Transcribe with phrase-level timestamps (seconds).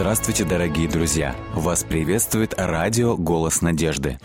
[0.00, 1.34] Здравствуйте, дорогие друзья!
[1.56, 4.20] Вас приветствует радио «Голос надежды».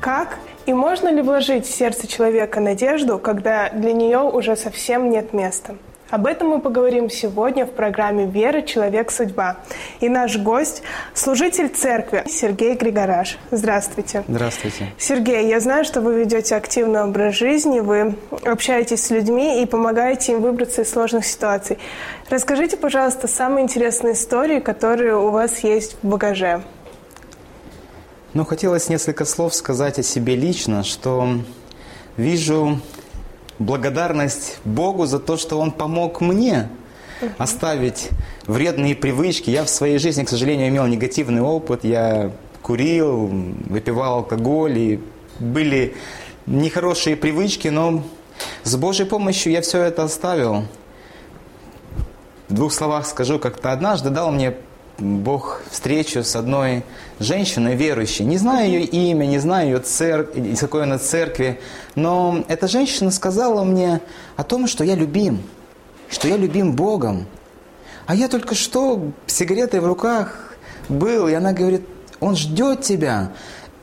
[0.00, 5.32] Как и можно ли вложить в сердце человека надежду, когда для нее уже совсем нет
[5.32, 5.76] места?
[6.12, 8.60] Об этом мы поговорим сегодня в программе «Вера.
[8.60, 9.10] Человек.
[9.10, 9.56] Судьба».
[10.00, 10.82] И наш гость–
[11.14, 13.38] служитель церкви Сергей Григораш.
[13.50, 14.22] Здравствуйте.
[14.28, 14.92] Здравствуйте.
[14.98, 18.14] Сергей, я знаю, что вы ведете активный образ жизни, вы
[18.44, 21.78] общаетесь с людьми и помогаете им выбраться из сложных ситуаций.
[22.28, 26.60] Расскажите, пожалуйста, самые интересные истории, которые у вас есть в багаже.
[28.34, 31.26] Ну, хотелось несколько слов сказать о себе лично, что
[32.18, 32.80] вижу
[33.58, 36.68] благодарность Богу за то, что Он помог мне
[37.38, 38.10] оставить
[38.46, 39.50] вредные привычки.
[39.50, 41.84] Я в своей жизни, к сожалению, имел негативный опыт.
[41.84, 43.26] Я курил,
[43.68, 45.00] выпивал алкоголь, и
[45.38, 45.94] были
[46.46, 48.02] нехорошие привычки, но
[48.64, 50.64] с Божьей помощью я все это оставил.
[52.48, 54.54] В двух словах скажу, как-то однажды дал мне
[55.02, 56.84] Бог встречу с одной
[57.18, 58.24] женщиной верующей.
[58.24, 60.36] Не знаю ее имя, не знаю ее церк...
[60.36, 61.60] из какой она церкви,
[61.96, 64.00] но эта женщина сказала мне
[64.36, 65.42] о том, что я любим,
[66.08, 67.26] что я любим Богом.
[68.06, 70.54] А я только что с сигаретой в руках
[70.88, 71.82] был, и она говорит,
[72.20, 73.32] он ждет тебя.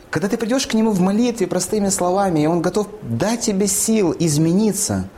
[0.09, 4.15] Когда ты придешь к нему в молитве простыми словами, и он готов дать тебе сил
[4.17, 5.09] измениться,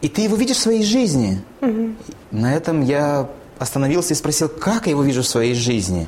[0.00, 1.42] и ты его видишь в своей жизни.
[1.60, 1.94] Угу.
[2.30, 3.28] На этом я
[3.64, 6.06] остановился и спросил, как я его вижу в своей жизни.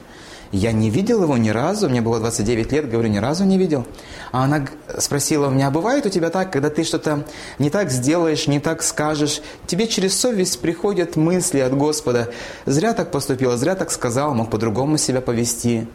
[0.52, 3.84] Я не видел его ни разу, мне было 29 лет, говорю, ни разу не видел.
[4.30, 4.66] А она
[4.98, 7.24] спросила у меня, а бывает у тебя так, когда ты что-то
[7.58, 12.30] не так сделаешь, не так скажешь, тебе через совесть приходят мысли от Господа,
[12.64, 15.88] зря так поступила, зря так сказал, мог по-другому себя повести.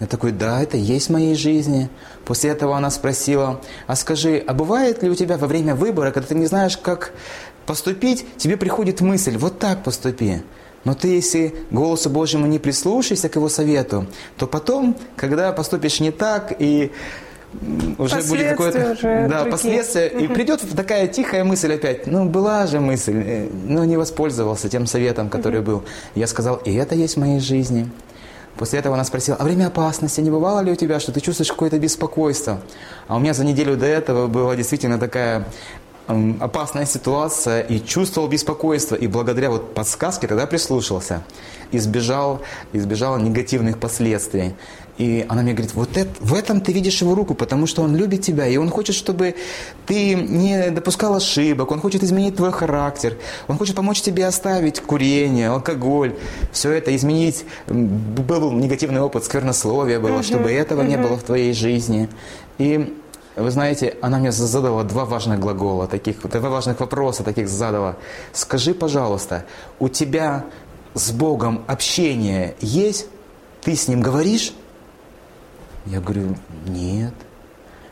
[0.00, 1.90] Я такой, да, это есть в моей жизни.
[2.24, 6.28] После этого она спросила, а скажи, а бывает ли у тебя во время выбора, когда
[6.28, 7.12] ты не знаешь, как
[7.66, 10.42] поступить, тебе приходит мысль, вот так поступи.
[10.84, 14.06] Но ты, если голосу Божьему не прислушаешься к его совету,
[14.38, 16.90] то потом, когда поступишь не так и
[17.98, 18.96] уже будет какое-то
[19.28, 22.06] да, последствия, и придет такая тихая мысль опять.
[22.06, 25.82] Ну, была же мысль, э, но не воспользовался тем советом, который был.
[26.14, 27.90] Я сказал, и это есть в моей жизни.
[28.56, 31.50] После этого она спросила, а время опасности не бывало ли у тебя, что ты чувствуешь
[31.50, 32.60] какое-то беспокойство?
[33.08, 35.44] А у меня за неделю до этого была действительно такая
[36.40, 38.94] опасная ситуация и чувствовал беспокойство.
[38.94, 41.22] И благодаря вот подсказке тогда прислушался.
[41.72, 42.40] Избежал,
[42.72, 44.54] избежал негативных последствий.
[44.98, 47.96] И она мне говорит, вот это, в этом ты видишь его руку, потому что он
[47.96, 49.34] любит тебя, и он хочет, чтобы
[49.86, 53.16] ты не допускал ошибок, он хочет изменить твой характер,
[53.48, 56.16] он хочет помочь тебе оставить курение, алкоголь,
[56.52, 57.46] все это изменить.
[57.66, 60.88] Был негативный опыт, сквернословие было, uh-huh, чтобы этого uh-huh.
[60.88, 62.10] не было в твоей жизни.
[62.58, 62.94] И
[63.42, 67.96] вы знаете, она мне задала два важных глагола, таких, два важных вопроса таких задала.
[68.32, 69.44] Скажи, пожалуйста,
[69.78, 70.44] у тебя
[70.94, 73.06] с Богом общение есть?
[73.62, 74.52] Ты с Ним говоришь?
[75.86, 76.36] Я говорю,
[76.66, 77.14] нет.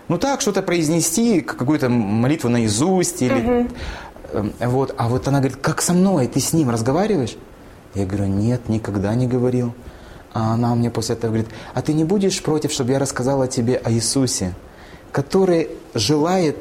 [0.08, 3.60] Ну так, что-то произнести, какую-то молитву наизусть или...
[3.60, 3.68] Угу.
[4.60, 4.94] Вот.
[4.98, 7.36] А вот она говорит, как со мной, ты с Ним разговариваешь?
[7.94, 9.74] Я говорю, нет, никогда не говорил.
[10.32, 13.76] А она мне после этого говорит, а ты не будешь против, чтобы я рассказала тебе
[13.76, 14.54] о Иисусе?
[15.18, 16.56] Который желает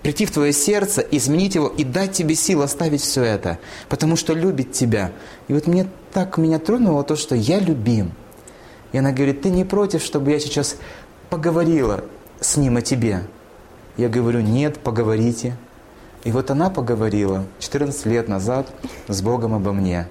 [0.00, 3.58] прийти в твое сердце, изменить его и дать тебе сил оставить все это,
[3.90, 5.12] потому что любит тебя.
[5.48, 8.12] И вот мне так меня тронуло то, что я любим.
[8.92, 10.76] И она говорит, ты не против, чтобы я сейчас
[11.28, 12.04] поговорила
[12.40, 13.24] с ним о тебе?
[13.98, 15.54] Я говорю, нет, поговорите.
[16.24, 18.72] И вот она поговорила 14 лет назад
[19.08, 20.08] с Богом обо мне.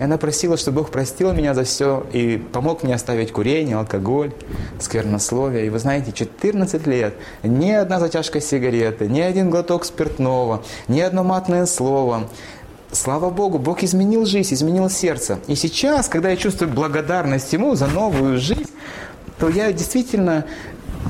[0.00, 4.32] И она просила, чтобы Бог простил меня за все и помог мне оставить курение, алкоголь,
[4.80, 5.66] сквернословие.
[5.66, 11.22] И вы знаете, 14 лет, ни одна затяжка сигареты, ни один глоток спиртного, ни одно
[11.22, 12.30] матное слово.
[12.90, 15.38] Слава Богу, Бог изменил жизнь, изменил сердце.
[15.48, 18.70] И сейчас, когда я чувствую благодарность Ему за новую жизнь,
[19.38, 20.46] то я действительно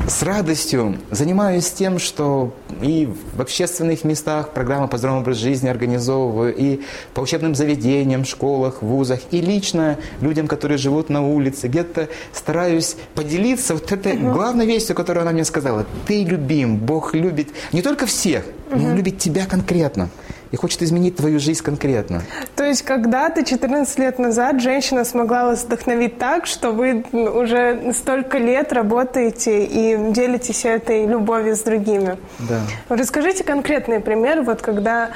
[0.08, 6.54] с радостью занимаюсь тем, что и в общественных местах программы по здоровому образу жизни организовываю,
[6.54, 6.80] и
[7.14, 13.74] по учебным заведениям, школах, вузах, и лично людям, которые живут на улице, где-то стараюсь поделиться
[13.74, 14.32] вот этой угу.
[14.32, 15.86] главной вестью, которую она мне сказала.
[16.06, 20.08] Ты любим, Бог любит не только всех, но Он любит тебя конкретно
[20.52, 22.22] и хочет изменить твою жизнь конкретно.
[22.56, 28.38] То есть когда-то, 14 лет назад, женщина смогла вас вдохновить так, что вы уже столько
[28.38, 32.16] лет работаете и делитесь этой любовью с другими.
[32.40, 32.60] Да.
[32.88, 35.10] Расскажите конкретный пример, вот когда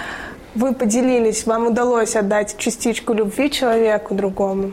[0.55, 4.73] вы поделились, вам удалось отдать частичку любви человеку другому.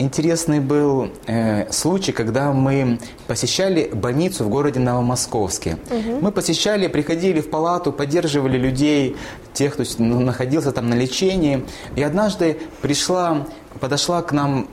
[0.00, 5.76] Интересный был э, случай, когда мы посещали больницу в городе Новомосковске.
[5.90, 6.20] Угу.
[6.20, 9.16] Мы посещали, приходили в палату, поддерживали людей,
[9.52, 11.64] тех, кто ну, находился там на лечении.
[11.96, 13.46] И однажды пришла,
[13.78, 14.68] подошла к нам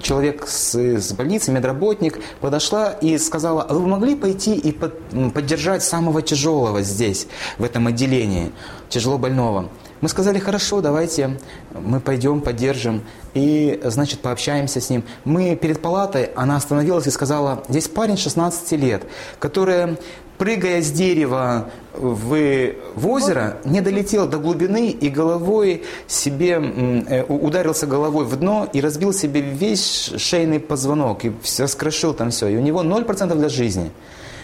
[0.00, 4.94] человек с, с больницы, медработник, подошла и сказала, а вы могли пойти и под,
[5.34, 7.26] поддержать самого тяжелого здесь,
[7.58, 8.52] в этом отделении,
[8.88, 9.68] тяжело больного?
[10.00, 11.38] Мы сказали, хорошо, давайте
[11.72, 13.02] мы пойдем, поддержим
[13.34, 15.02] и, значит, пообщаемся с ним.
[15.24, 19.02] Мы перед палатой, она остановилась и сказала, здесь парень 16 лет,
[19.40, 19.96] который,
[20.38, 26.60] прыгая с дерева в, в озеро, не долетел до глубины и головой себе,
[27.08, 32.46] э, ударился головой в дно и разбил себе весь шейный позвонок и раскрошил там все.
[32.46, 33.90] И у него 0% для жизни.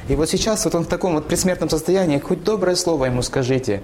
[0.08, 3.80] И вот сейчас вот он в таком вот предсмертном состоянии, хоть доброе слово ему скажите.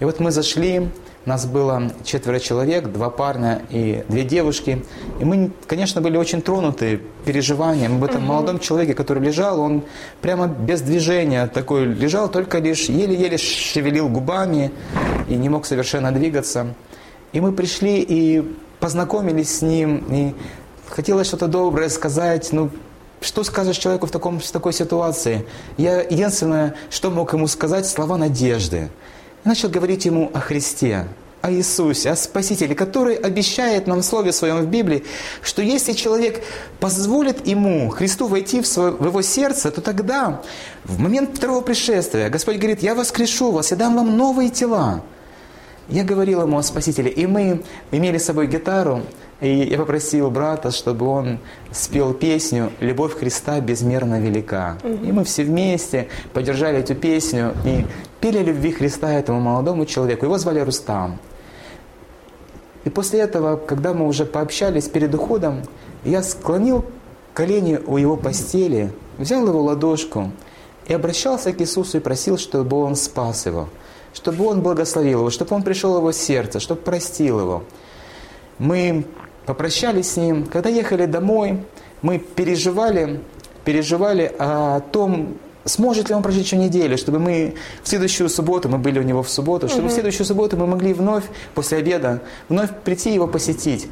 [0.00, 0.88] И вот мы зашли,
[1.24, 4.84] нас было четверо человек, два парня и две девушки.
[5.18, 8.32] И мы, конечно, были очень тронуты переживанием об этом угу.
[8.32, 9.60] молодом человеке, который лежал.
[9.60, 9.82] Он
[10.20, 14.70] прямо без движения такой лежал, только лишь еле-еле шевелил губами
[15.28, 16.74] и не мог совершенно двигаться.
[17.32, 20.04] И мы пришли и познакомились с ним.
[20.10, 20.34] И
[20.88, 22.50] хотелось что-то доброе сказать.
[22.52, 22.70] Ну,
[23.20, 25.44] что скажешь человеку в, таком, в такой ситуации?
[25.76, 28.90] Я единственное, что мог ему сказать, слова надежды
[29.44, 31.06] начал говорить ему о Христе,
[31.40, 35.04] о Иисусе, о Спасителе, который обещает нам в Слове Своем в Библии,
[35.42, 36.42] что если человек
[36.80, 40.42] позволит ему, Христу, войти в, свое, в его сердце, то тогда,
[40.84, 45.02] в момент второго пришествия, Господь говорит, я воскрешу вас, я дам вам новые тела.
[45.88, 47.62] Я говорил ему о Спасителе, и мы
[47.92, 49.02] имели с собой гитару,
[49.40, 51.38] и я попросил брата, чтобы он
[51.70, 54.78] спел песню «Любовь Христа безмерно велика».
[54.82, 57.86] И мы все вместе поддержали эту песню и
[58.20, 60.24] пели любви Христа этому молодому человеку.
[60.26, 61.18] Его звали Рустам.
[62.84, 65.62] И после этого, когда мы уже пообщались перед уходом,
[66.04, 66.84] я склонил
[67.32, 70.32] колени у его постели, взял его ладошку
[70.88, 73.68] и обращался к Иисусу и просил, чтобы Он спас его,
[74.12, 77.62] чтобы Он благословил его, чтобы Он пришел в его сердце, чтобы простил его.
[78.58, 79.04] Мы
[79.48, 80.44] попрощались с ним.
[80.44, 81.58] Когда ехали домой,
[82.02, 83.20] мы переживали,
[83.64, 88.76] переживали о том, сможет ли он прожить еще неделю, чтобы мы в следующую субботу, мы
[88.76, 89.88] были у него в субботу, чтобы угу.
[89.88, 91.24] в следующую субботу мы могли вновь,
[91.54, 93.88] после обеда, вновь прийти его посетить.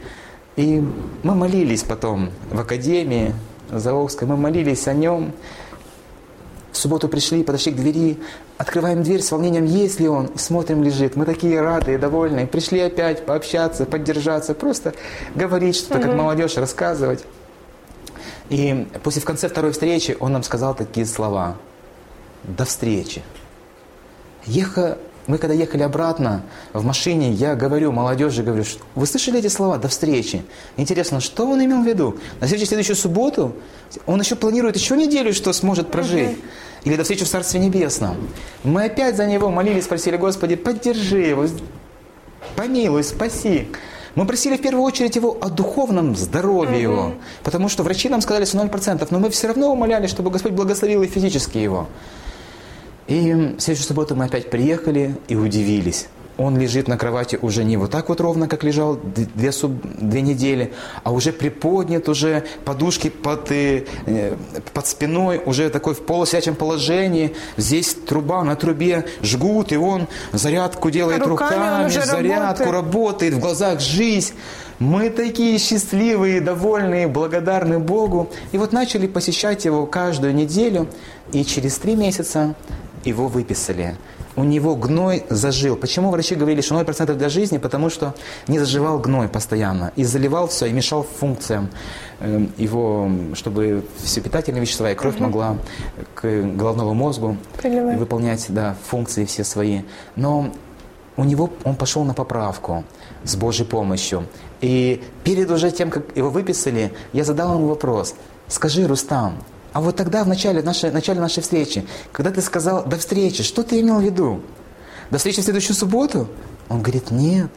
[0.56, 0.82] И
[1.22, 3.34] мы молились потом в академии
[3.70, 5.32] Заовской, мы молились о нем.
[6.76, 8.18] В субботу пришли, подошли к двери,
[8.58, 11.16] открываем дверь с волнением, есть ли он, и смотрим, лежит.
[11.16, 12.46] Мы такие рады и довольны.
[12.46, 14.92] Пришли опять пообщаться, поддержаться, просто
[15.34, 16.08] говорить что-то, угу.
[16.08, 17.24] как молодежь, рассказывать.
[18.50, 21.56] И после в конце второй встречи он нам сказал такие слова.
[22.44, 23.22] До встречи.
[24.44, 26.42] Еха, мы когда ехали обратно
[26.72, 28.64] в машине, я говорю молодежи, говорю,
[28.94, 30.44] вы слышали эти слова «до встречи»?
[30.76, 32.16] Интересно, что он имел в виду?
[32.40, 33.54] На следующую, следующую субботу
[34.06, 36.38] он еще планирует еще неделю, что сможет прожить.
[36.84, 38.16] Или до встречи в Царстве Небесном.
[38.62, 41.46] Мы опять за него молились, просили, Господи, поддержи его,
[42.54, 43.66] помилуй, спаси.
[44.14, 46.96] Мы просили в первую очередь его о духовном здоровье угу.
[46.96, 47.12] его,
[47.42, 51.02] потому что врачи нам сказали, что 0%, но мы все равно умоляли, чтобы Господь благословил
[51.02, 51.88] и физически его.
[53.06, 56.08] И в следующую субботу мы опять приехали и удивились
[56.38, 59.72] он лежит на кровати уже не вот так вот ровно, как лежал две, суб...
[59.82, 60.72] две недели,
[61.02, 63.84] а уже приподнят, уже подушки под, э,
[64.74, 67.34] под спиной, уже такой в полусячем положении.
[67.56, 72.72] Здесь труба, на трубе жгут, и он зарядку делает а руками, руками зарядку, работает.
[72.72, 74.34] работает, в глазах жизнь.
[74.78, 78.28] Мы такие счастливые, довольные, благодарны Богу.
[78.52, 80.86] И вот начали посещать его каждую неделю,
[81.32, 82.54] и через три месяца
[83.06, 83.96] его выписали
[84.36, 85.76] у него гной зажил.
[85.76, 87.58] Почему врачи говорили, что 0% для жизни?
[87.58, 88.14] Потому что
[88.46, 89.92] не заживал гной постоянно.
[89.96, 91.70] И заливал все, и мешал функциям
[92.20, 95.24] эм, его, чтобы все питательные вещества и кровь угу.
[95.24, 95.56] могла
[96.14, 97.96] к головному мозгу Приливай.
[97.96, 99.80] выполнять да, функции все свои.
[100.16, 100.52] Но
[101.16, 102.84] у него он пошел на поправку
[103.24, 104.26] с Божьей помощью.
[104.60, 108.14] И перед уже тем, как его выписали, я задал ему вопрос.
[108.48, 109.38] Скажи, Рустам,
[109.76, 113.62] а вот тогда, в начале нашей, начале нашей встречи, когда ты сказал «до встречи», что
[113.62, 114.40] ты имел в виду?
[115.10, 116.28] До встречи в следующую субботу?
[116.70, 117.50] Он говорит, нет.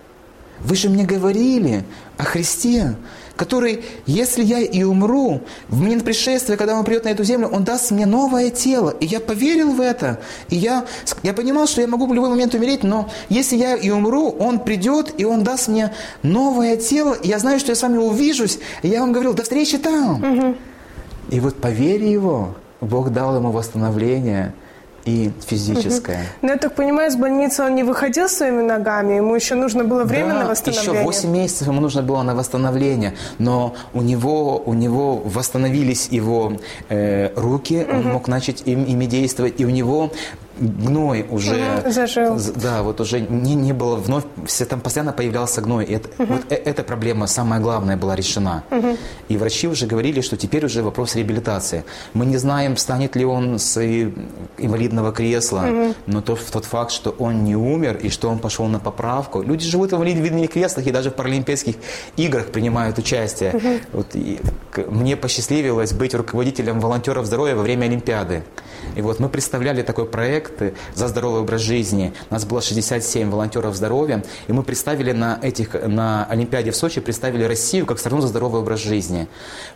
[0.59, 1.85] Вы же мне говорили
[2.17, 2.97] о Христе,
[3.37, 7.63] который, если я и умру, в момент пришествия, когда Он придет на эту землю, Он
[7.63, 8.89] даст мне новое тело.
[8.99, 10.19] И я поверил в это.
[10.49, 10.85] И я,
[11.23, 14.59] я понимал, что я могу в любой момент умереть, но если я и умру, Он
[14.59, 17.13] придет, и Он даст мне новое тело.
[17.13, 18.59] И я знаю, что я с вами увижусь.
[18.81, 20.21] И я вам говорил, до встречи там.
[20.21, 20.57] Угу.
[21.31, 24.53] И вот по вере его Бог дал ему восстановление
[25.05, 26.25] и физическое.
[26.41, 30.03] Но я так понимаю, из больницы он не выходил своими ногами, ему еще нужно было
[30.03, 31.01] время да, на восстановление.
[31.01, 36.53] еще 8 месяцев ему нужно было на восстановление, но у него, у него восстановились его
[36.89, 40.11] э, руки, он мог начать им, ими действовать, и у него
[40.59, 41.83] гной уже.
[41.91, 42.37] Зажил.
[42.55, 46.41] да вот уже не, не было вновь все там постоянно появлялся гной И это, вот
[46.49, 48.63] э- эта проблема самая главная была решена.
[49.29, 51.83] И врачи уже говорили что теперь уже вопрос реабилитации.
[52.13, 54.11] Мы не знаем станет ли он с э,
[54.57, 55.65] инвалидного кресла
[56.07, 59.41] но то, тот факт что он не умер и что он пошел на поправку.
[59.41, 61.75] Люди живут в инвалидных креслах и даже в паралимпийских
[62.17, 63.81] играх принимают участие.
[63.93, 64.39] Вот и
[64.71, 68.43] к- мне посчастливилось быть руководителем волонтеров здоровья во время Олимпиады
[68.95, 72.13] и вот мы представляли такой проект э, «За здоровый образ жизни».
[72.29, 77.01] У нас было 67 волонтеров здоровья, и мы представили на, этих, на Олимпиаде в Сочи,
[77.01, 79.27] представили Россию как страну за здоровый образ жизни.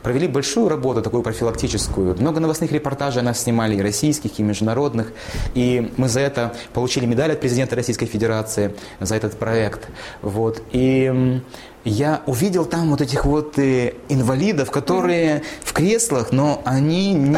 [0.01, 2.15] Провели большую работу, такую профилактическую.
[2.19, 5.13] Много новостных репортажей нас снимали, и российских, и международных.
[5.53, 9.87] И мы за это получили медаль от президента Российской Федерации, за этот проект.
[10.21, 10.61] Вот.
[10.71, 11.41] И
[11.85, 17.29] я увидел там вот этих вот э, инвалидов, которые в креслах, но они не...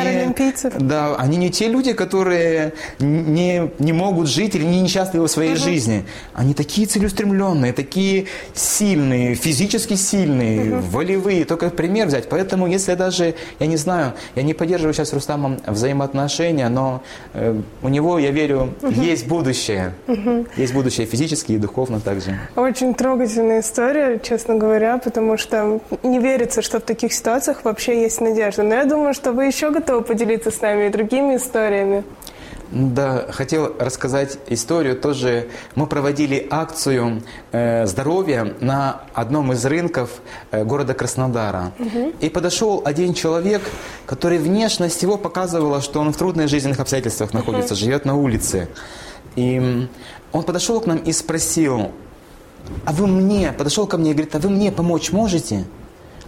[0.80, 5.56] Да, они не те люди, которые не, не могут жить или не несчастливы в своей
[5.56, 6.06] жизни.
[6.34, 11.46] Они такие целеустремленные, такие сильные, физически сильные, волевые.
[11.46, 12.30] Только пример взять.
[12.30, 17.02] Поэтому, если даже, я не знаю, я не поддерживаю сейчас с Рустамом взаимоотношения, но
[17.34, 19.94] э, у него, я верю, есть будущее.
[20.56, 22.40] Есть будущее физически и духовно также.
[22.56, 28.22] Очень трогательная история, честно говоря, потому что не верится, что в таких ситуациях вообще есть
[28.22, 28.64] надежда.
[28.64, 32.04] Но я думаю, что вы еще готовы поделиться с нами и другими историями.
[32.72, 34.96] Да, хотел рассказать историю.
[34.96, 40.10] Тоже мы проводили акцию э, здоровья на одном из рынков
[40.52, 41.72] э, города Краснодара.
[42.20, 43.62] И подошел один человек,
[44.06, 48.68] который внешность его показывала, что он в трудных жизненных обстоятельствах находится, живет на улице.
[49.36, 49.88] И
[50.32, 51.92] он подошел к нам и спросил,
[52.86, 55.66] а вы мне, подошел ко мне и говорит, а вы мне помочь можете?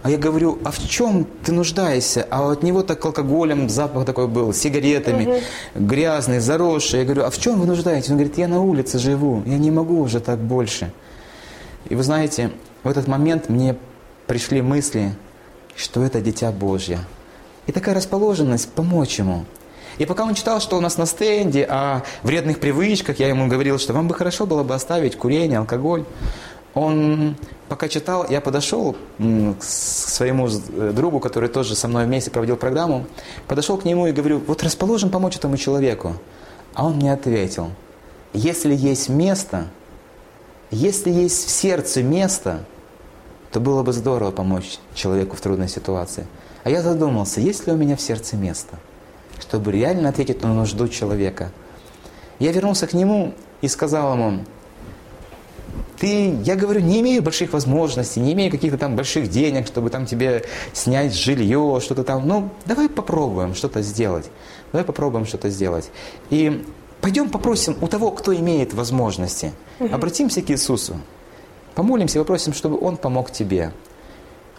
[0.04, 2.26] А я говорю, а в чем ты нуждаешься?
[2.30, 5.42] А от него так алкоголем запах такой был, сигаретами,
[5.76, 7.00] грязный, заросший.
[7.00, 8.10] Я говорю, а в чем вы нуждаетесь?
[8.10, 10.92] Он говорит, я на улице живу, я не могу уже так больше.
[11.90, 12.52] И вы знаете,
[12.84, 13.76] в этот момент мне
[14.28, 15.14] пришли мысли,
[15.76, 17.00] что это Дитя Божье.
[17.66, 19.46] И такая расположенность помочь ему.
[19.98, 23.80] И пока он читал, что у нас на стенде о вредных привычках, я ему говорил,
[23.80, 26.06] что вам бы хорошо было бы оставить курение, алкоголь.
[26.74, 27.36] Он
[27.70, 33.08] пока читал, я подошел к своему э, другу, который тоже со мной вместе проводил программу,
[33.48, 36.14] подошел к нему и говорю, вот расположен помочь этому человеку.
[36.76, 37.72] А он мне ответил,
[38.34, 39.66] если есть место,
[40.70, 42.64] если есть в сердце место,
[43.52, 46.28] то было бы здорово помочь человеку в трудной ситуации.
[46.64, 48.78] А я задумался, есть ли у меня в сердце место,
[49.40, 51.52] чтобы реально ответить на нужду человека.
[52.40, 54.44] Я вернулся к нему и сказал ему,
[55.98, 60.06] ты, я говорю, не имею больших возможностей, не имею каких-то там больших денег, чтобы там
[60.06, 62.28] тебе снять жилье, что-то там.
[62.28, 64.30] Ну, давай попробуем что-то сделать.
[64.72, 65.90] Давай попробуем что-то сделать.
[66.30, 66.64] И
[67.02, 69.54] пойдем попросим у того, кто имеет возможности.
[69.80, 70.98] Обратимся к Иисусу.
[71.74, 73.72] Помолимся и попросим, чтобы Он помог тебе.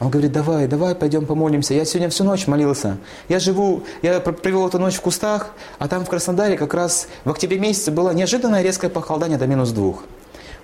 [0.00, 1.75] Он говорит, давай, давай, пойдем помолимся.
[1.75, 2.99] Я сегодня всю ночь молился.
[3.28, 7.09] Я живу, я пр- провел эту ночь в кустах, а там в Краснодаре как раз
[7.25, 10.05] в октябре месяце было неожиданное резкое похолодание до минус двух.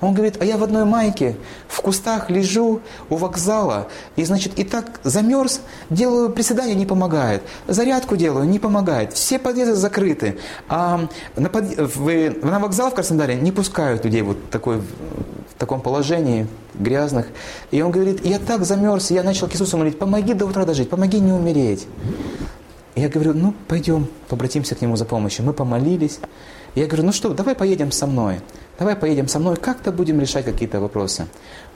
[0.00, 1.36] Он говорит, а я в одной майке
[1.68, 7.42] в кустах лежу у вокзала, и, значит, и так замерз, делаю приседания, не помогает.
[7.68, 9.12] Зарядку делаю, не помогает.
[9.14, 10.38] Все подъезды закрыты.
[10.68, 15.80] А на, под- в- на вокзал в Краснодаре не пускают людей вот такой, в таком
[15.80, 17.26] положении, грязных.
[17.70, 20.90] И он говорит, я так замерз, я начал к Иисусу молить, помоги до утра дожить,
[20.90, 21.86] помоги не умереть.
[22.96, 25.44] Я говорю, ну, пойдем, обратимся к нему за помощью.
[25.44, 26.18] Мы помолились.
[26.74, 28.40] Я говорю, ну что, давай поедем со мной.
[28.78, 31.26] Давай поедем со мной, как-то будем решать какие-то вопросы.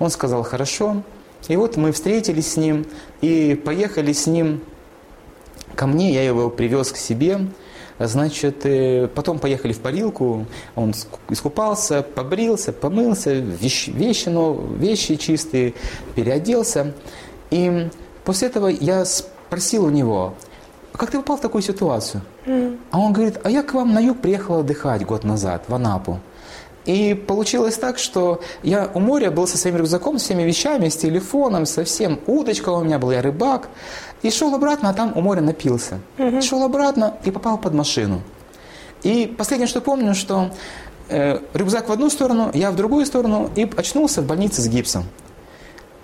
[0.00, 1.02] Он сказал, хорошо.
[1.47, 2.85] И вот мы встретились с ним
[3.21, 4.61] и поехали с ним
[5.76, 7.47] ко мне, я его привез к себе.
[8.00, 15.17] Значит, э, потом поехали в парилку, он ск- искупался, побрился, помылся, вещи, вещи, но, вещи
[15.17, 15.75] чистые,
[16.14, 16.95] переоделся.
[17.50, 17.88] И
[18.25, 20.48] после этого я спросил у него, «А
[20.99, 22.23] как ты попал в такую ситуацию?
[22.90, 26.21] А он говорит, а я к вам на юг приехал отдыхать год назад, в Анапу.
[26.87, 30.97] И получилось так, что я у моря был со своим рюкзаком, с всеми вещами, с
[30.97, 32.19] телефоном, со всем.
[32.26, 33.69] Удочка у меня была, я рыбак.
[34.23, 36.00] И шел обратно, а там у моря напился.
[36.43, 38.23] Шел обратно и попал под машину.
[39.02, 40.50] И последнее, что помню, что
[41.09, 45.05] э, рюкзак в одну сторону, я в другую сторону, и очнулся в больнице с гипсом.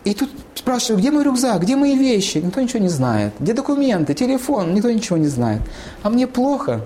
[0.05, 2.39] И тут спрашиваю, где мой рюкзак, где мои вещи?
[2.39, 3.33] Никто ничего не знает.
[3.41, 4.75] Где документы, телефон?
[4.75, 5.63] Никто ничего не знает.
[6.03, 6.83] А мне плохо.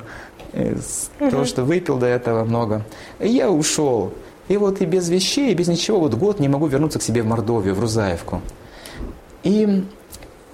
[0.52, 2.82] с того, что выпил до этого много.
[3.18, 4.12] И я ушел.
[4.48, 7.22] И вот и без вещей, и без ничего, вот год не могу вернуться к себе
[7.22, 8.40] в Мордовию, в Рузаевку.
[9.42, 9.84] И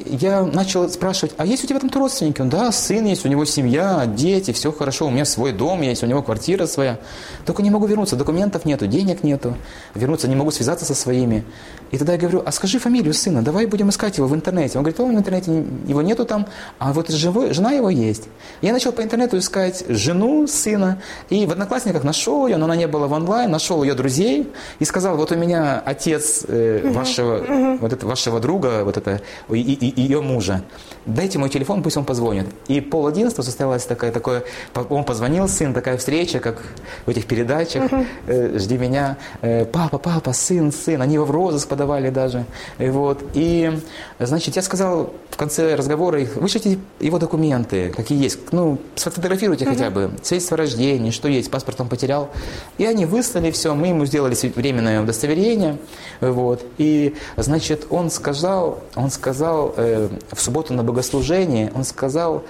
[0.04, 2.40] я начал спрашивать, а есть у тебя там родственники?
[2.40, 6.02] Он, да, сын есть, у него семья, дети, все хорошо, у меня свой дом есть,
[6.02, 6.98] у него квартира своя.
[7.46, 9.56] Только не могу вернуться, документов нету, денег нету,
[9.94, 11.44] вернуться не могу связаться со своими.
[11.90, 14.78] И тогда я говорю, а скажи фамилию сына, давай будем искать его в интернете.
[14.78, 16.46] Он говорит, о, в интернете его нету там,
[16.78, 18.24] а вот живой, жена его есть.
[18.62, 22.88] Я начал по интернету искать жену сына, и в Одноклассниках нашел ее, но она не
[22.88, 27.92] была в онлайн, нашел ее друзей и сказал, вот у меня отец э, вашего, вот
[27.92, 30.62] это, вашего друга, вот это, и, и, ее мужа.
[31.06, 32.46] Дайте мой телефон, пусть он позвонит.
[32.66, 34.44] И пол одиннадцатого состоялась такая, такое,
[34.88, 36.62] он позвонил, сын, такая встреча, как
[37.04, 37.90] в этих передачах,
[38.26, 42.46] э, жди меня, э, папа, папа, сын, сын, они его в розыск подавали даже.
[42.78, 43.78] И вот, и,
[44.18, 50.10] значит, я сказал в конце разговора, вышлите его документы, какие есть, ну, сфотографируйте хотя бы,
[50.22, 52.30] свидетельство о рождении, что есть, паспорт он потерял.
[52.78, 55.76] И они выслали все, мы ему сделали временное удостоверение,
[56.22, 62.44] вот, и, значит, он сказал, он сказал, э, в субботу на богослужении, он сказал,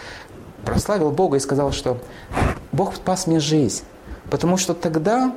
[0.64, 1.98] прославил Бога и сказал, что
[2.72, 3.82] Бог спас мне жизнь.
[4.30, 5.34] Потому что тогда,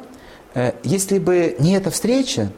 [0.53, 2.51] э, если бы не эта встреча,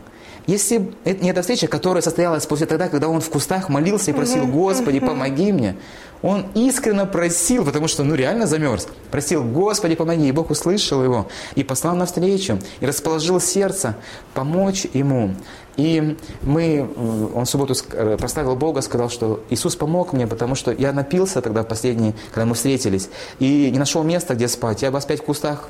[0.47, 4.47] если не эта встреча, которая состоялась после тогда, когда он в кустах молился и просил,
[4.47, 5.75] Господи, помоги мне,
[6.21, 8.87] он искренне просил, потому что, ну, реально замерз.
[9.11, 10.27] Просил, Господи, помоги.
[10.27, 13.95] И Бог услышал его и послал навстречу, и расположил сердце
[14.33, 15.35] помочь ему.
[15.79, 16.85] И мы,
[17.33, 21.41] он в субботу э, проставил Бога, сказал, что Иисус помог мне, потому что я напился
[21.41, 23.09] тогда последний, когда мы встретились,
[23.39, 24.81] и не нашел места, где спать.
[24.81, 25.69] Я бы опять в кустах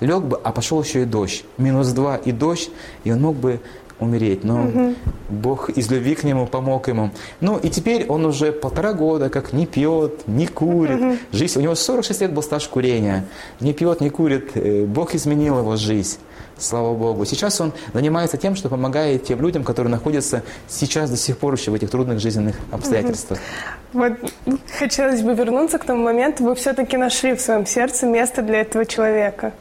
[0.00, 1.44] лег бы, а пошел еще и дождь.
[1.58, 2.70] Минус два и дождь,
[3.04, 3.60] и он мог бы
[4.00, 4.44] умереть.
[4.44, 4.94] Но угу.
[5.28, 7.10] Бог из любви к нему помог ему.
[7.42, 11.00] Ну и теперь он уже полтора года как не пьет, не курит.
[11.00, 11.16] Угу.
[11.32, 13.26] Жизнь, у него 46 лет был стаж курения.
[13.60, 14.52] Не пьет, не курит.
[14.54, 16.18] Э, Бог изменил его жизнь.
[16.58, 17.24] Слава Богу.
[17.24, 21.70] Сейчас он занимается тем, что помогает тем людям, которые находятся сейчас до сих пор еще
[21.70, 23.38] в этих трудных жизненных обстоятельствах.
[23.92, 24.12] Вот
[24.78, 28.84] хотелось бы вернуться к тому моменту, вы все-таки нашли в своем сердце место для этого
[28.84, 29.52] человека.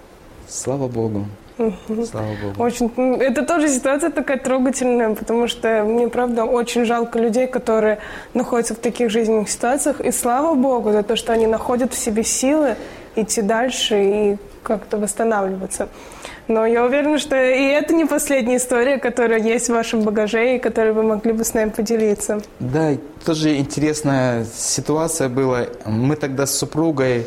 [0.50, 1.26] Слава Богу.
[1.58, 2.64] Слава Богу.
[2.64, 8.00] Очень, это тоже ситуация такая трогательная, потому что мне, правда, очень жалко людей, которые
[8.34, 10.00] находятся в таких жизненных ситуациях.
[10.02, 12.76] И слава Богу за то, что они находят в себе силы
[13.16, 15.88] идти дальше и как-то восстанавливаться.
[16.48, 20.60] Но я уверена, что и это не последняя история, которая есть в вашем багаже и
[20.60, 22.42] которой вы могли бы с нами поделиться.
[22.60, 22.94] Да,
[23.26, 25.66] тоже интересная ситуация была.
[25.86, 27.26] Мы тогда с супругой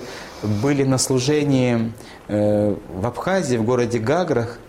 [0.63, 1.93] были на служении
[2.33, 4.61] Э, в Абхазии, в городе Гаграх.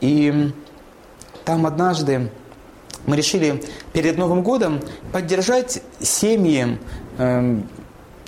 [0.00, 0.50] И
[1.44, 2.28] там однажды
[3.06, 4.80] мы решили перед Новым годом
[5.12, 6.78] поддержать семьи
[7.18, 7.60] э,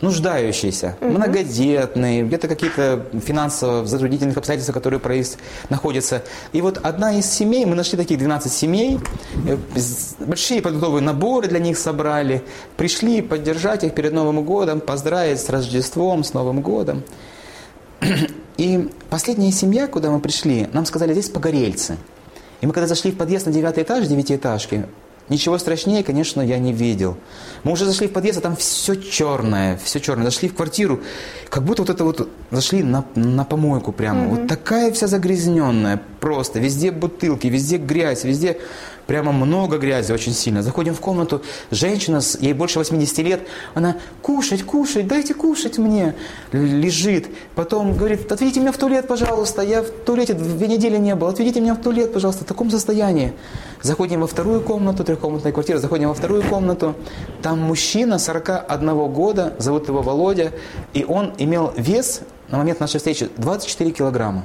[0.04, 1.10] нуждающиеся, угу.
[1.10, 5.36] многодетные, где-то какие-то финансово затруднительных обстоятельства, которые проис...
[5.70, 6.22] находятся.
[6.52, 9.00] И вот одна из семей, мы нашли таких 12 семей,
[9.48, 9.56] э,
[10.20, 12.42] большие продуктовые наборы для них собрали,
[12.76, 17.02] пришли поддержать их перед Новым годом, поздравить с Рождеством, с Новым годом.
[18.56, 21.96] И последняя семья, куда мы пришли, нам сказали, здесь погорельцы.
[22.60, 24.86] И мы когда зашли в подъезд на девятый этаж, девятиэтажки,
[25.28, 27.16] ничего страшнее, конечно, я не видел.
[27.62, 30.24] Мы уже зашли в подъезд, а там все черное, все черное.
[30.24, 31.00] Зашли в квартиру,
[31.48, 34.24] как будто вот это вот зашли на, на помойку прямо.
[34.24, 34.40] Mm-hmm.
[34.40, 36.58] Вот такая вся загрязненная, просто.
[36.58, 38.58] Везде бутылки, везде грязь, везде
[39.06, 40.62] прямо много грязи очень сильно.
[40.62, 43.40] Заходим в комнату, женщина, ей больше 80 лет,
[43.74, 46.14] она кушать, кушать, дайте кушать мне,
[46.52, 47.28] лежит.
[47.54, 51.60] Потом говорит, отведите меня в туалет, пожалуйста, я в туалете две недели не был, отведите
[51.60, 53.32] меня в туалет, пожалуйста, в таком состоянии.
[53.82, 56.94] Заходим во вторую комнату, трехкомнатная квартира, заходим во вторую комнату,
[57.42, 60.52] там мужчина 41 года, зовут его Володя,
[60.92, 64.44] и он имел вес на момент нашей встречи 24 килограмма.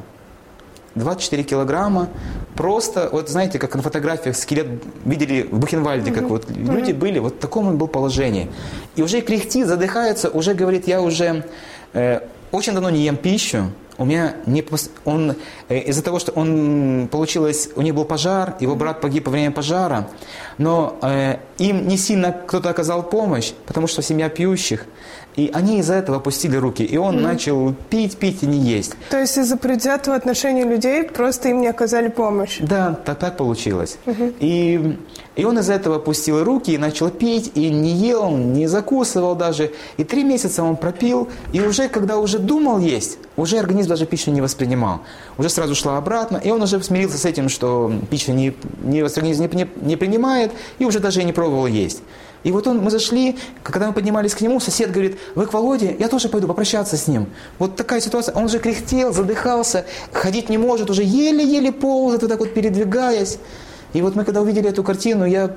[0.95, 2.09] 24 килограмма,
[2.55, 4.67] просто, вот знаете, как на фотографиях скелет
[5.05, 8.49] видели в Бухенвальде, как вот люди были, вот в таком он был положении.
[8.95, 11.45] И уже кряхтит, задыхается, уже говорит, я уже
[11.93, 12.21] э,
[12.51, 14.65] очень давно не ем пищу, у меня не
[15.03, 15.35] он
[15.67, 19.51] э, из-за того, что он получилось, у них был пожар, его брат погиб во время
[19.51, 20.07] пожара,
[20.57, 24.85] но э, им не сильно кто-то оказал помощь, потому что семья пьющих.
[25.39, 27.21] И они из-за этого опустили руки, и он mm-hmm.
[27.21, 28.95] начал пить, пить и не есть.
[29.09, 32.57] То есть из-за предвзятого отношения людей просто им не оказали помощь?
[32.59, 33.97] Да, так, так получилось.
[34.05, 34.35] Mm-hmm.
[34.41, 34.97] И,
[35.37, 39.71] и он из-за этого опустил руки и начал пить, и не ел, не закусывал даже.
[39.95, 44.31] И три месяца он пропил, и уже когда уже думал есть, уже организм даже пищу
[44.31, 44.99] не воспринимал.
[45.37, 49.43] Уже сразу шла обратно, и он уже смирился с этим, что пищу не, не, организм
[49.43, 52.01] не, не, не принимает, и уже даже и не пробовал есть.
[52.43, 55.95] И вот он, мы зашли, когда мы поднимались к нему, сосед говорит, вы к Володе,
[55.99, 57.27] я тоже пойду попрощаться с ним.
[57.57, 62.39] Вот такая ситуация, он уже кряхтел, задыхался, ходить не может, уже еле-еле ползает, вот так
[62.39, 63.39] вот передвигаясь.
[63.93, 65.55] И вот мы когда увидели эту картину, я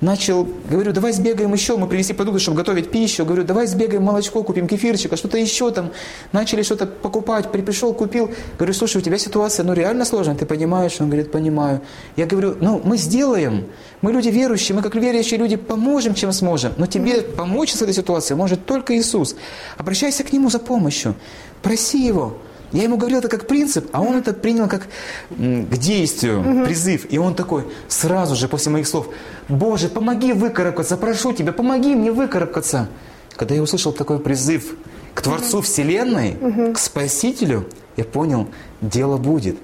[0.00, 4.42] начал, говорю, давай сбегаем еще, мы привезли продукты, чтобы готовить пищу, говорю, давай сбегаем молочко,
[4.42, 5.92] купим кефирчика, что-то еще там,
[6.32, 10.96] начали что-то покупать, пришел, купил, говорю, слушай, у тебя ситуация, ну реально сложная, ты понимаешь?
[11.00, 11.80] Он говорит, понимаю.
[12.16, 13.66] Я говорю, ну мы сделаем,
[14.02, 17.94] мы люди верующие, мы как верующие люди поможем, чем сможем, но тебе помочь с этой
[17.94, 19.36] ситуацией может только Иисус.
[19.78, 21.14] Обращайся к Нему за помощью,
[21.62, 22.36] проси Его.
[22.72, 24.88] Я ему говорил это как принцип, а он это принял как
[25.30, 26.66] к действию, угу.
[26.66, 27.06] призыв.
[27.10, 29.08] И он такой, сразу же после моих слов,
[29.48, 32.88] Боже, помоги выкарабкаться, прошу тебя, помоги мне выкарабкаться.
[33.36, 34.74] Когда я услышал такой призыв
[35.14, 35.64] к Творцу угу.
[35.64, 36.72] Вселенной, угу.
[36.72, 38.48] к Спасителю, я понял,
[38.80, 39.56] дело будет.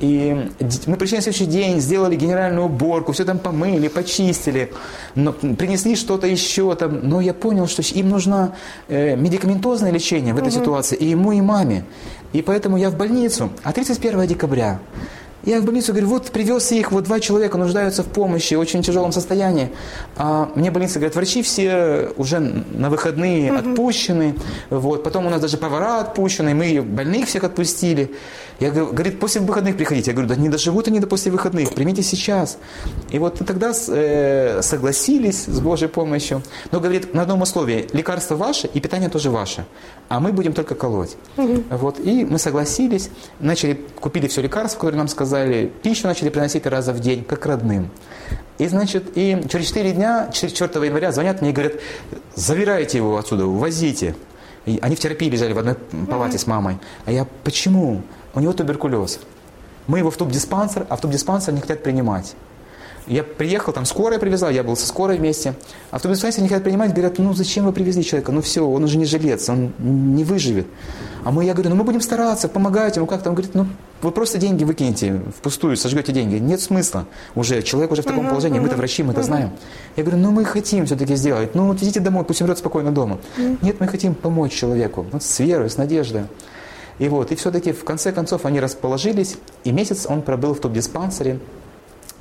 [0.00, 0.50] И
[0.86, 4.72] мы пришли на следующий день, сделали генеральную уборку, все там помыли, почистили,
[5.14, 7.08] но принесли что-то еще там.
[7.08, 8.54] Но я понял, что им нужно
[8.88, 10.58] э, медикаментозное лечение в этой угу.
[10.60, 11.84] ситуации, и ему, и маме.
[12.32, 13.50] И поэтому я в больницу.
[13.62, 14.80] А 31 декабря
[15.44, 18.82] я в больницу говорю, вот привез их, вот два человека нуждаются в помощи, в очень
[18.82, 19.70] тяжелом состоянии.
[20.16, 23.70] А мне больница говорит, врачи все уже на выходные угу.
[23.70, 24.36] отпущены.
[24.70, 25.04] Вот.
[25.04, 28.10] Потом у нас даже повара отпущены, мы больных всех отпустили.
[28.60, 30.12] Я говорю, говорит, после выходных приходите.
[30.12, 32.58] Я говорю, да не доживут они до после выходных, примите сейчас.
[33.10, 36.42] И вот тогда э, согласились с Божьей помощью.
[36.70, 39.64] Но говорит, на одном условии, лекарство ваше и питание тоже ваше,
[40.08, 41.16] а мы будем только колоть.
[41.36, 41.64] Угу.
[41.70, 41.98] Вот.
[41.98, 46.92] И мы согласились, начали, купили все лекарства, которые нам сказали, сказали, пищу начали приносить раза
[46.92, 47.90] в день, как родным.
[48.58, 51.74] И, значит, и через 4 дня, 4 января звонят мне и говорят,
[52.36, 54.14] забирайте его отсюда, увозите.
[54.64, 55.74] И они в терапии лежали в одной
[56.08, 56.78] палате с мамой.
[57.04, 58.02] А я, почему?
[58.34, 59.18] У него туберкулез.
[59.88, 62.34] Мы его в туб-диспансер, а в туб-диспансер не хотят принимать.
[63.06, 65.54] Я приехал, там скорая привезла, я был со скорой вместе.
[65.90, 68.32] А в туб-диспансере не хотят принимать, говорят, ну зачем вы привезли человека?
[68.32, 70.66] Ну все, он уже не жилец, он не выживет.
[71.24, 73.28] А мы, я говорю, ну мы будем стараться, помогать ему как-то.
[73.30, 73.66] Он говорит, ну
[74.04, 76.36] вы просто деньги выкинете впустую, сожгете деньги.
[76.36, 77.62] Нет смысла уже.
[77.62, 79.24] Человек уже в таком uh-huh, положении, uh-huh, мы-то врачи, мы это uh-huh.
[79.24, 79.50] знаем.
[79.96, 81.54] Я говорю, ну мы хотим все-таки сделать.
[81.54, 83.18] Ну вот везите домой, пусть умрет спокойно дома.
[83.62, 85.06] Нет, мы хотим помочь человеку.
[85.10, 86.24] Вот с верой, с надеждой.
[86.98, 91.40] И вот, и все-таки в конце концов они расположились, и месяц он пробыл в топ-диспансере.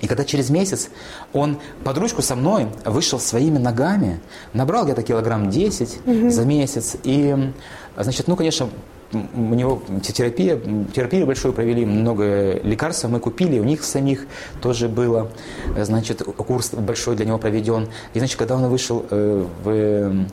[0.01, 0.89] И когда через месяц
[1.31, 4.19] он под ручку со мной вышел своими ногами,
[4.51, 6.29] набрал где-то килограмм 10 угу.
[6.29, 6.97] за месяц.
[7.03, 7.51] И,
[7.97, 8.69] значит, ну, конечно,
[9.13, 10.59] у него терапия,
[10.93, 14.25] терапию большую провели, много лекарств мы купили, у них самих
[14.61, 15.29] тоже было,
[15.77, 17.87] значит, курс большой для него проведен.
[18.13, 20.25] И, значит, когда он вышел э, в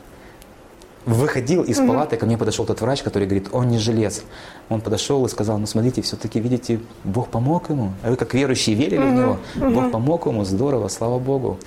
[1.06, 4.22] выходил из палаты, ко мне подошел тот врач, который говорит, он не жилец.
[4.68, 7.92] Он подошел и сказал, ну смотрите, все-таки, видите, Бог помог ему.
[8.02, 9.38] А вы как верующие верили в него.
[9.56, 11.58] Бог помог ему, здорово, слава Богу.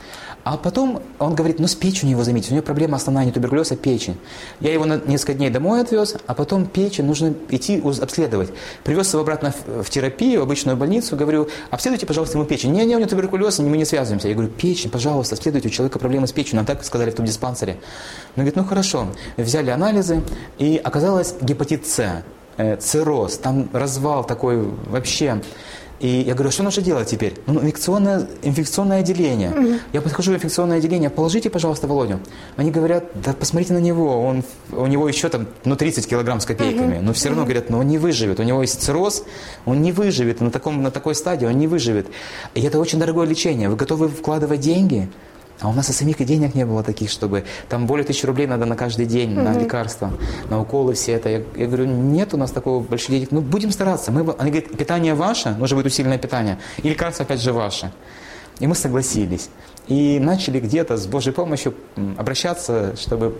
[0.44, 3.72] А потом он говорит, ну с печью его заметить, у него проблема основная не туберкулез,
[3.72, 4.18] а печень.
[4.60, 8.50] Я его на несколько дней домой отвез, а потом печень нужно идти обследовать.
[8.84, 12.74] Привез его обратно в, терапию, в обычную больницу, говорю, обследуйте, пожалуйста, ему печень.
[12.74, 14.28] Не, не, у него туберкулез, мы не связываемся.
[14.28, 17.26] Я говорю, печень, пожалуйста, обследуйте, у человека проблемы с печенью, нам так сказали в том
[17.26, 17.78] диспансере.
[18.36, 19.08] Он говорит, ну хорошо.
[19.38, 20.24] Взяли анализы,
[20.58, 22.24] и оказалось гепатит С,
[22.58, 25.42] э, цирроз, там развал такой вообще
[26.00, 27.36] и я говорю, что нужно делать теперь?
[27.48, 29.52] Ну, инфекционное, инфекционное отделение.
[29.52, 29.80] Mm-hmm.
[29.94, 32.20] Я подхожу в инфекционное отделение, положите, пожалуйста, Володю.
[32.58, 36.46] Они говорят, да посмотрите на него, он, у него еще там, ну, 30 килограмм с
[36.46, 36.96] копейками.
[36.96, 37.02] Mm-hmm.
[37.02, 39.24] Но все равно говорят, ну, он не выживет, у него есть цирроз,
[39.66, 42.08] он не выживет, на, таком, на такой стадии он не выживет.
[42.54, 45.10] И это очень дорогое лечение, вы готовы вкладывать деньги?
[45.64, 48.48] А у нас и самих и денег не было таких, чтобы там более тысячи рублей
[48.48, 49.44] надо на каждый день, mm-hmm.
[49.44, 50.12] на лекарства,
[50.50, 51.30] на уколы все это.
[51.30, 53.32] Я, я говорю, нет у нас такого больших денег.
[53.32, 54.12] Ну, будем стараться.
[54.12, 57.94] Мы, они говорят, питание ваше, нужно будет усиленное питание, и лекарства опять же ваше.
[58.60, 59.50] И мы согласились.
[59.88, 61.74] И начали где-то с Божьей помощью
[62.18, 63.38] обращаться, чтобы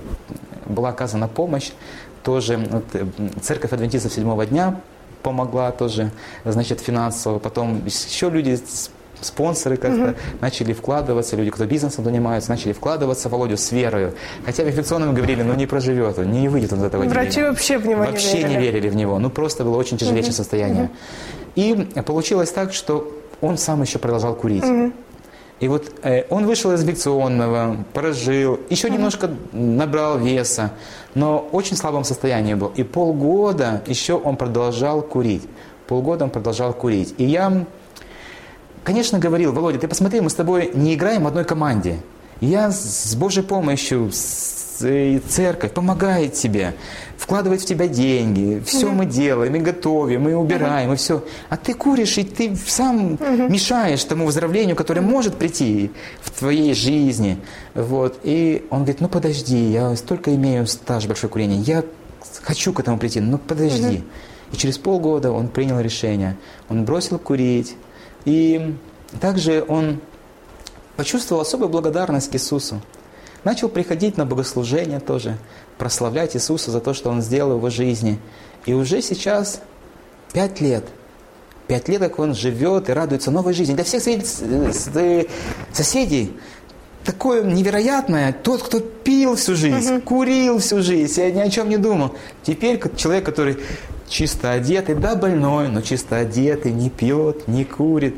[0.66, 1.72] была оказана помощь.
[2.24, 3.06] Тоже вот, э,
[3.42, 4.80] церковь адвентистов седьмого дня
[5.24, 6.12] помогла тоже,
[6.46, 7.40] значит, финансово.
[7.40, 8.58] Потом еще люди
[9.24, 10.16] спонсоры как-то угу.
[10.42, 14.14] начали вкладываться, люди, кто бизнесом занимается, начали вкладываться Володю с верою.
[14.46, 17.50] Хотя в инфекционном говорили, ну не проживет он, не выйдет он из этого Врачи отделения.
[17.50, 18.54] вообще в него вообще не верили.
[18.54, 19.20] не верили в него.
[19.20, 20.38] Ну просто было очень тяжелейшее угу.
[20.38, 20.84] состояние.
[20.84, 20.92] Угу.
[21.56, 24.64] И получилось так, что он сам еще продолжал курить.
[24.64, 24.92] Угу.
[25.60, 28.96] И вот э, он вышел из инфекционного, прожил, еще угу.
[28.96, 30.72] немножко набрал веса,
[31.14, 32.72] но в очень слабом состоянии был.
[32.76, 35.44] И полгода еще он продолжал курить.
[35.88, 37.14] Полгода он продолжал курить.
[37.18, 37.66] И я
[38.84, 42.00] Конечно, говорил, Володя, ты посмотри, мы с тобой не играем в одной команде.
[42.42, 44.12] Я с Божьей помощью,
[44.82, 46.74] и церковь помогает тебе,
[47.18, 51.24] вкладывает в тебя деньги, все мы делаем, и готовим, и убираем, и все.
[51.50, 53.18] А ты куришь, и ты сам
[53.50, 55.92] мешаешь тому выздоровлению, которое может прийти
[56.22, 57.38] в твоей жизни.
[57.76, 58.20] Вот.
[58.24, 61.86] И он говорит, ну подожди, я столько имею стаж большой курения, я
[62.42, 64.04] хочу к этому прийти, ну подожди.
[64.52, 66.36] И через полгода он принял решение,
[66.68, 67.78] он бросил курить,
[68.26, 68.76] и
[69.20, 70.00] также он
[70.96, 72.82] почувствовал особую благодарность к Иисусу.
[73.44, 75.38] Начал приходить на богослужение тоже,
[75.78, 78.20] прославлять Иисуса за то, что Он сделал в его жизни.
[78.66, 79.62] И уже сейчас
[80.32, 80.86] пять лет.
[81.68, 83.74] Пять лет, как он живет и радуется новой жизни.
[83.74, 85.26] Для всех э,
[85.72, 86.34] соседей
[87.04, 88.34] такое невероятное.
[88.34, 92.16] Тот, кто пил всю жизнь, курил всю жизнь, я ни о чем не думал.
[92.44, 93.58] Теперь человек, который
[94.14, 98.16] чисто одетый, да, больной, но чисто одетый, не пьет, не курит.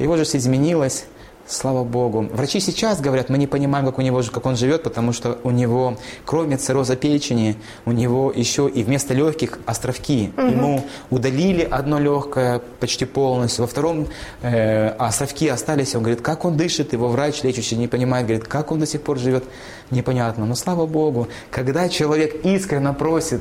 [0.00, 1.04] Его же все изменилось.
[1.46, 2.28] Слава Богу.
[2.30, 5.50] Врачи сейчас говорят, мы не понимаем, как, у него, как он живет, потому что у
[5.50, 5.96] него,
[6.26, 10.30] кроме цирроза печени, у него еще и вместо легких островки.
[10.36, 10.46] Угу.
[10.46, 14.08] Ему удалили одно легкое почти полностью, во втором
[14.42, 15.94] э, островки остались.
[15.94, 19.00] Он говорит, как он дышит, его врач лечащий не понимает, говорит, как он до сих
[19.00, 19.44] пор живет,
[19.90, 20.44] непонятно.
[20.44, 23.40] Но слава Богу, когда человек искренне просит,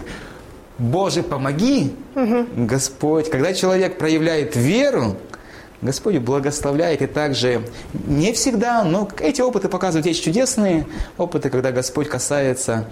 [0.78, 2.46] Боже, помоги, угу.
[2.56, 5.18] Господь, когда человек проявляет веру,
[5.82, 7.62] Господь благословляет и также
[7.94, 10.86] не всегда, но эти опыты показывают есть чудесные
[11.18, 12.88] опыты, когда Господь касается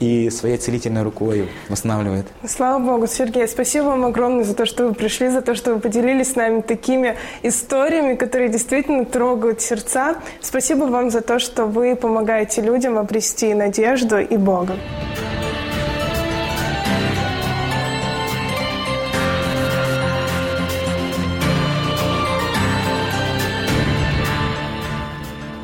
[0.00, 2.26] и своей целительной рукой восстанавливает.
[2.46, 5.80] Слава Богу, Сергей, спасибо вам огромное за то, что вы пришли, за то, что вы
[5.80, 10.16] поделились с нами такими историями, которые действительно трогают сердца.
[10.40, 14.74] Спасибо вам за то, что вы помогаете людям обрести надежду и Бога.